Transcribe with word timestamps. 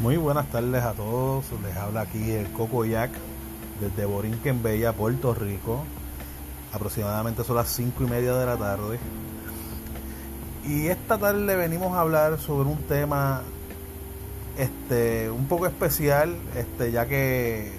Muy 0.00 0.16
buenas 0.16 0.48
tardes 0.52 0.84
a 0.84 0.92
todos. 0.92 1.44
Les 1.60 1.76
habla 1.76 2.02
aquí 2.02 2.30
el 2.30 2.46
Coco 2.52 2.84
Jack 2.84 3.10
desde 3.80 4.04
Borinquen 4.04 4.62
Bella, 4.62 4.92
Puerto 4.92 5.34
Rico. 5.34 5.82
Aproximadamente 6.72 7.42
son 7.42 7.56
las 7.56 7.68
5 7.70 8.04
y 8.04 8.06
media 8.06 8.32
de 8.34 8.46
la 8.46 8.56
tarde. 8.56 9.00
Y 10.64 10.86
esta 10.86 11.18
tarde 11.18 11.56
venimos 11.56 11.96
a 11.96 12.02
hablar 12.02 12.38
sobre 12.38 12.68
un 12.68 12.78
tema 12.84 13.42
este, 14.56 15.32
un 15.32 15.46
poco 15.46 15.66
especial, 15.66 16.36
este, 16.54 16.92
ya 16.92 17.06
que 17.06 17.72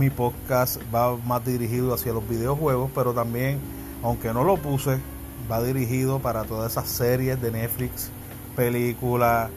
mi 0.00 0.10
podcast 0.10 0.82
va 0.92 1.16
más 1.16 1.44
dirigido 1.44 1.94
hacia 1.94 2.12
los 2.12 2.28
videojuegos, 2.28 2.90
pero 2.92 3.12
también, 3.12 3.60
aunque 4.02 4.32
no 4.32 4.42
lo 4.42 4.56
puse, 4.56 4.98
va 5.48 5.62
dirigido 5.62 6.18
para 6.18 6.42
todas 6.42 6.72
esas 6.72 6.88
series 6.88 7.40
de 7.40 7.52
Netflix, 7.52 8.10
películas, 8.56 9.48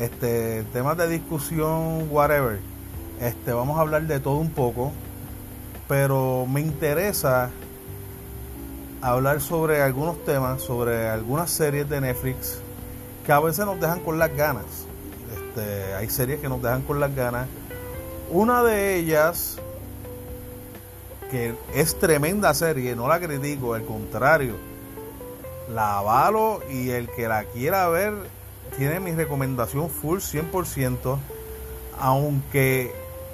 este, 0.00 0.64
temas 0.72 0.96
de 0.96 1.08
discusión, 1.08 2.08
whatever. 2.10 2.58
Este, 3.20 3.52
vamos 3.52 3.76
a 3.76 3.82
hablar 3.82 4.02
de 4.06 4.18
todo 4.18 4.36
un 4.36 4.50
poco, 4.50 4.92
pero 5.86 6.46
me 6.46 6.62
interesa 6.62 7.50
hablar 9.02 9.42
sobre 9.42 9.82
algunos 9.82 10.24
temas, 10.24 10.62
sobre 10.62 11.08
algunas 11.08 11.50
series 11.50 11.88
de 11.88 12.00
Netflix 12.00 12.60
que 13.26 13.32
a 13.32 13.40
veces 13.40 13.66
nos 13.66 13.78
dejan 13.78 14.00
con 14.00 14.18
las 14.18 14.34
ganas. 14.34 14.64
Este, 15.34 15.94
hay 15.94 16.08
series 16.08 16.40
que 16.40 16.48
nos 16.48 16.62
dejan 16.62 16.80
con 16.80 16.98
las 16.98 17.14
ganas. 17.14 17.46
Una 18.30 18.62
de 18.62 18.96
ellas, 18.96 19.58
que 21.30 21.54
es 21.74 21.98
tremenda 21.98 22.54
serie, 22.54 22.96
no 22.96 23.06
la 23.06 23.20
critico, 23.20 23.74
al 23.74 23.84
contrario, 23.84 24.54
la 25.74 25.98
avalo 25.98 26.62
y 26.70 26.88
el 26.88 27.10
que 27.10 27.28
la 27.28 27.44
quiera 27.44 27.86
ver 27.88 28.14
tiene 28.76 29.00
mi 29.00 29.12
recomendación 29.12 29.90
full 29.90 30.18
100%, 30.18 31.18
aunque 31.98 32.92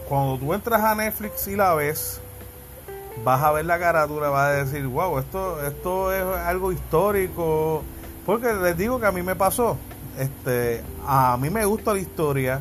cuando 0.08 0.38
tú 0.38 0.54
entras 0.54 0.82
a 0.82 0.94
Netflix 0.94 1.48
y 1.48 1.56
la 1.56 1.74
ves, 1.74 2.20
vas 3.24 3.42
a 3.42 3.52
ver 3.52 3.64
la 3.64 3.78
carátula, 3.78 4.28
vas 4.28 4.48
a 4.48 4.52
decir, 4.64 4.86
wow, 4.86 5.18
esto, 5.18 5.64
esto 5.66 6.12
es 6.12 6.22
algo 6.22 6.72
histórico, 6.72 7.82
porque 8.24 8.52
les 8.54 8.76
digo 8.76 9.00
que 9.00 9.06
a 9.06 9.12
mí 9.12 9.22
me 9.22 9.34
pasó, 9.34 9.76
este, 10.18 10.82
a 11.06 11.36
mí 11.36 11.50
me 11.50 11.64
gusta 11.64 11.92
la 11.92 12.00
historia, 12.00 12.60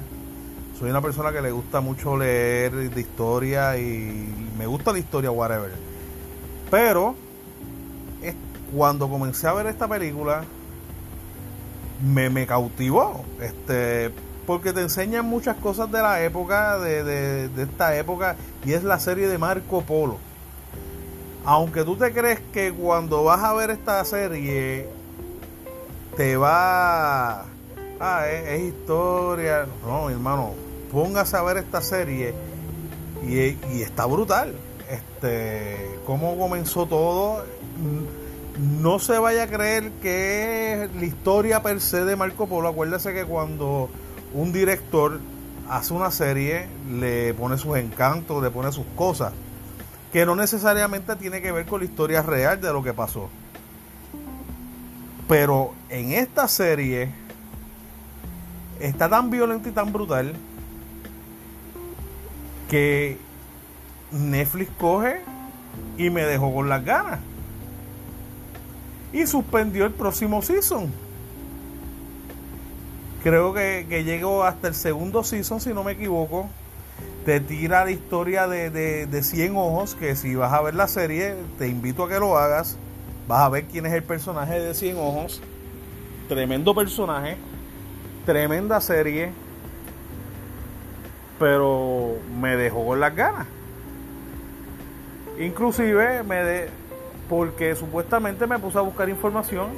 soy 0.79 0.89
una 0.89 1.01
persona 1.01 1.31
que 1.31 1.41
le 1.41 1.51
gusta 1.51 1.81
mucho 1.81 2.17
leer 2.17 2.73
de 2.89 3.01
historia 3.01 3.77
y 3.77 4.51
me 4.57 4.65
gusta 4.65 4.91
la 4.91 4.99
historia, 4.99 5.31
whatever, 5.31 5.71
pero 6.69 7.15
cuando 8.75 9.07
comencé 9.09 9.47
a 9.47 9.53
ver 9.53 9.67
esta 9.67 9.87
película, 9.87 10.43
me, 12.01 12.29
me 12.29 12.45
cautivó. 12.47 13.23
Este, 13.41 14.11
porque 14.45 14.73
te 14.73 14.81
enseñan 14.81 15.25
muchas 15.25 15.57
cosas 15.57 15.91
de 15.91 16.01
la 16.01 16.23
época, 16.23 16.77
de, 16.79 17.03
de, 17.49 17.63
esta 17.63 17.97
época, 17.97 18.35
y 18.63 18.73
es 18.73 18.83
la 18.83 18.99
serie 18.99 19.27
de 19.27 19.37
Marco 19.37 19.81
Polo. 19.81 20.17
Aunque 21.45 21.83
tú 21.83 21.95
te 21.95 22.11
crees 22.11 22.39
que 22.53 22.73
cuando 22.73 23.23
vas 23.23 23.43
a 23.43 23.53
ver 23.53 23.69
esta 23.69 24.03
serie 24.05 24.87
te 26.15 26.37
va. 26.37 27.45
Ah, 27.99 28.27
es, 28.27 28.61
historia. 28.61 29.67
No, 29.85 30.09
hermano, 30.09 30.53
póngase 30.91 31.37
a 31.37 31.43
ver 31.43 31.57
esta 31.57 31.81
serie 31.81 32.33
y, 33.23 33.35
y 33.75 33.81
está 33.81 34.05
brutal. 34.05 34.53
Este, 34.89 35.99
cómo 36.05 36.37
comenzó 36.37 36.85
todo 36.85 37.43
no 38.57 38.99
se 38.99 39.17
vaya 39.17 39.43
a 39.43 39.47
creer 39.47 39.91
que 40.01 40.89
la 40.97 41.05
historia 41.05 41.61
per 41.61 41.81
se 41.81 42.05
de 42.05 42.15
Marco 42.15 42.47
Polo. 42.47 42.69
Acuérdese 42.69 43.13
que 43.13 43.25
cuando 43.25 43.89
un 44.33 44.53
director 44.53 45.19
hace 45.69 45.93
una 45.93 46.11
serie, 46.11 46.67
le 46.89 47.33
pone 47.33 47.57
sus 47.57 47.77
encantos, 47.77 48.41
le 48.41 48.51
pone 48.51 48.71
sus 48.71 48.85
cosas, 48.95 49.33
que 50.13 50.25
no 50.25 50.35
necesariamente 50.35 51.15
tiene 51.15 51.41
que 51.41 51.51
ver 51.51 51.65
con 51.65 51.81
la 51.81 51.85
historia 51.85 52.21
real 52.21 52.61
de 52.61 52.71
lo 52.71 52.83
que 52.83 52.93
pasó. 52.93 53.29
Pero 55.27 55.73
en 55.89 56.11
esta 56.11 56.47
serie 56.47 57.09
está 58.79 59.09
tan 59.09 59.29
violenta 59.29 59.67
y 59.67 59.71
tan 59.71 59.91
brutal 59.91 60.33
que 62.69 63.17
Netflix 64.11 64.71
coge 64.77 65.21
y 65.97 66.09
me 66.09 66.23
dejó 66.23 66.53
con 66.53 66.69
las 66.69 66.85
ganas 66.85 67.19
y 69.15 69.25
suspendió 69.27 69.85
el 69.85 69.93
próximo 69.93 70.41
season. 70.41 70.91
Creo 73.23 73.53
que, 73.53 74.03
llegó 74.03 74.43
hasta 74.43 74.67
el 74.67 74.75
segundo 74.75 75.23
season, 75.23 75.61
si 75.61 75.73
no 75.73 75.85
me 75.85 75.93
equivoco. 75.93 76.49
Te 77.25 77.39
tira 77.39 77.85
la 77.85 77.91
historia 77.91 78.45
de, 78.45 78.69
de, 78.69 79.07
de 79.07 79.23
100 79.23 79.55
ojos, 79.55 79.95
que 79.95 80.17
si 80.17 80.35
vas 80.35 80.51
a 80.51 80.61
ver 80.61 80.75
la 80.75 80.89
serie, 80.89 81.33
te 81.57 81.69
invito 81.69 82.03
a 82.03 82.09
que 82.09 82.19
lo 82.19 82.37
hagas. 82.37 82.77
Vas 83.25 83.39
a 83.39 83.49
ver 83.49 83.63
quién 83.65 83.85
es 83.85 83.93
el 83.93 84.03
personaje 84.03 84.59
de 84.59 84.73
100 84.73 84.97
ojos. 84.97 85.41
Tremendo 86.27 86.75
personaje. 86.75 87.37
Tremenda 88.25 88.81
serie. 88.81 89.31
Pero 91.39 92.17
me 92.37 92.57
dejó 92.57 92.85
con 92.85 92.99
las 92.99 93.15
ganas. 93.15 93.47
Inclusive 95.39 96.21
me, 96.23 96.35
de, 96.35 96.69
porque 97.29 97.75
supuestamente 97.75 98.47
me 98.47 98.59
puse 98.59 98.77
a 98.77 98.81
buscar 98.81 99.09
información 99.09 99.69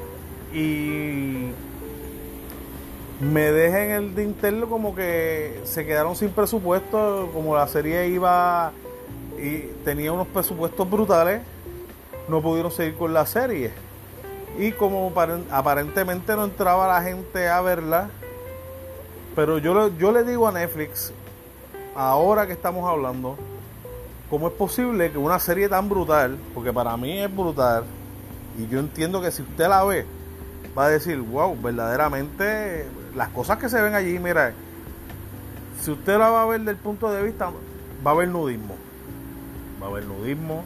y 0.53 1.51
me 3.19 3.51
dejé 3.51 3.85
en 3.85 3.91
el 3.91 4.15
de 4.15 4.23
interno 4.23 4.69
como 4.69 4.93
que 4.93 5.61
se 5.63 5.85
quedaron 5.85 6.15
sin 6.15 6.29
presupuesto, 6.29 7.29
como 7.33 7.55
la 7.55 7.67
serie 7.67 8.07
iba 8.09 8.71
y 9.37 9.59
tenía 9.83 10.11
unos 10.11 10.27
presupuestos 10.27 10.89
brutales, 10.89 11.41
no 12.27 12.41
pudieron 12.41 12.71
seguir 12.71 12.95
con 12.95 13.13
la 13.13 13.25
serie. 13.25 13.71
Y 14.59 14.71
como 14.71 15.11
aparentemente 15.51 16.35
no 16.35 16.45
entraba 16.45 16.87
la 16.87 17.01
gente 17.01 17.47
a 17.47 17.61
verla, 17.61 18.09
pero 19.35 19.59
yo 19.59 20.11
le 20.11 20.23
digo 20.23 20.47
a 20.47 20.51
Netflix, 20.51 21.13
ahora 21.95 22.47
que 22.47 22.53
estamos 22.53 22.89
hablando, 22.89 23.37
¿cómo 24.29 24.47
es 24.47 24.53
posible 24.53 25.11
que 25.11 25.17
una 25.17 25.39
serie 25.39 25.69
tan 25.69 25.87
brutal, 25.89 26.37
porque 26.53 26.73
para 26.73 26.97
mí 26.97 27.19
es 27.19 27.33
brutal, 27.33 27.83
y 28.57 28.67
yo 28.67 28.79
entiendo 28.79 29.21
que 29.21 29.31
si 29.31 29.41
usted 29.41 29.67
la 29.67 29.83
ve, 29.83 30.05
va 30.77 30.85
a 30.85 30.89
decir, 30.89 31.19
wow, 31.19 31.55
verdaderamente 31.61 32.85
las 33.15 33.29
cosas 33.29 33.57
que 33.57 33.69
se 33.69 33.81
ven 33.81 33.95
allí, 33.95 34.19
mira, 34.19 34.53
si 35.81 35.91
usted 35.91 36.17
la 36.17 36.29
va 36.29 36.43
a 36.43 36.45
ver 36.45 36.61
del 36.61 36.75
punto 36.75 37.11
de 37.11 37.23
vista, 37.23 37.51
va 38.05 38.11
a 38.11 38.13
haber 38.13 38.27
nudismo, 38.27 38.75
va 39.81 39.87
a 39.87 39.89
haber 39.89 40.05
nudismo, 40.05 40.63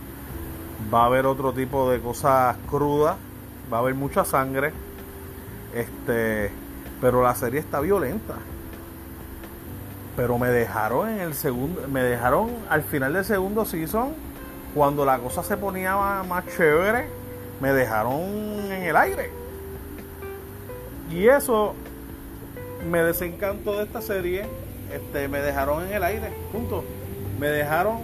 va 0.94 1.04
a 1.04 1.06
haber 1.06 1.26
otro 1.26 1.54
tipo 1.54 1.90
de 1.92 2.00
cosas 2.00 2.58
crudas, 2.70 3.18
va 3.72 3.78
a 3.78 3.80
haber 3.82 3.94
mucha 3.94 4.26
sangre, 4.26 4.74
este, 5.76 6.52
pero 7.00 7.22
la 7.22 7.36
serie 7.36 7.60
está 7.60 7.80
violenta 7.80 8.36
pero 10.16 10.38
me 10.38 10.50
dejaron 10.50 11.10
en 11.10 11.20
el 11.20 11.34
segundo, 11.34 11.88
me 11.88 12.04
dejaron 12.04 12.50
al 12.70 12.84
final 12.84 13.14
del 13.14 13.26
segundo 13.26 13.66
season, 13.66 14.14
cuando 14.74 15.06
la 15.06 15.20
cosa 15.20 15.44
se 15.44 15.58
ponía 15.58 15.96
más, 16.28 16.46
chévere, 16.56 17.08
me 17.60 17.74
dejaron 17.74 18.22
en 18.72 18.84
el 18.84 18.96
aire. 18.96 19.30
Y 21.12 21.28
eso 21.28 21.76
me 22.90 23.04
desencantó 23.04 23.78
de 23.78 23.84
esta 23.84 24.02
serie, 24.02 24.46
este, 24.94 25.28
me 25.28 25.40
dejaron 25.40 25.86
en 25.86 25.94
el 25.94 26.04
aire, 26.04 26.32
punto. 26.52 26.84
Me 27.40 27.48
dejaron, 27.48 27.98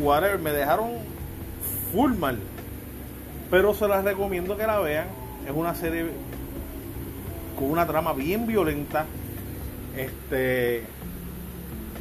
whatever, 0.00 0.38
me 0.38 0.52
dejaron 0.52 0.90
full 1.92 2.14
mal. 2.14 2.38
Pero 3.50 3.74
se 3.74 3.88
las 3.88 4.04
recomiendo 4.04 4.56
que 4.56 4.66
la 4.66 4.78
vean. 4.78 5.06
Es 5.46 5.52
una 5.54 5.74
serie 5.74 6.06
con 7.58 7.70
una 7.70 7.86
trama 7.86 8.12
bien 8.12 8.46
violenta, 8.46 9.06
este, 9.96 10.84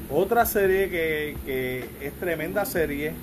otra 0.09 0.45
serie 0.45 0.89
que, 0.89 1.85
es 2.01 2.13
tremenda 2.13 2.65
serie, 2.65 3.13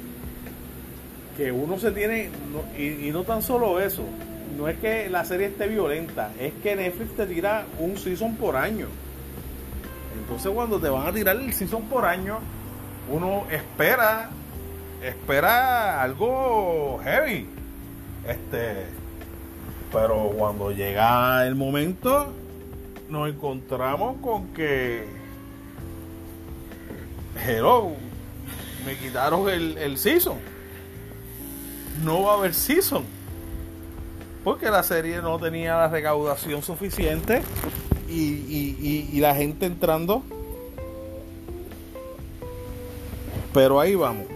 que 1.36 1.50
uno 1.50 1.78
se 1.78 1.90
tiene, 1.90 2.30
y, 2.78 3.10
no 3.10 3.24
tan 3.24 3.42
solo 3.42 3.80
eso, 3.80 4.04
no 4.56 4.68
es 4.68 4.78
que 4.78 5.08
la 5.10 5.24
serie 5.24 5.46
esté 5.46 5.66
violenta, 5.66 6.30
es 6.38 6.52
que 6.62 6.76
Netflix 6.76 7.16
te 7.16 7.26
tira 7.26 7.64
un 7.78 7.96
season 7.96 8.36
por 8.36 8.56
año. 8.56 8.86
Entonces 10.18 10.52
cuando 10.52 10.78
te 10.78 10.88
van 10.88 11.06
a 11.06 11.12
tirar 11.12 11.36
el 11.36 11.52
season 11.52 11.82
por 11.84 12.04
año, 12.04 12.38
uno 13.10 13.44
espera, 13.50 14.30
espera 15.02 16.02
algo 16.02 17.00
heavy. 17.02 17.48
Este, 18.26 18.86
pero 19.92 20.32
cuando 20.36 20.70
llega 20.70 21.46
el 21.46 21.54
momento, 21.54 22.32
nos 23.08 23.28
encontramos 23.28 24.16
con 24.20 24.48
que 24.48 25.06
hello 27.46 27.92
me 28.86 28.96
quitaron 28.96 29.48
el, 29.48 29.78
el 29.78 29.98
season 29.98 30.38
no 32.02 32.22
va 32.22 32.32
a 32.32 32.36
haber 32.36 32.54
season 32.54 33.04
porque 34.44 34.70
la 34.70 34.82
serie 34.82 35.22
no 35.22 35.38
tenía 35.38 35.76
la 35.76 35.88
recaudación 35.88 36.62
suficiente 36.62 37.42
y, 38.08 39.08
y 39.10 39.18
la 39.20 39.34
gente 39.34 39.64
entrando. 39.64 40.22
Pero 43.54 43.80
ahí 43.80 43.94
vamos. 43.94 44.33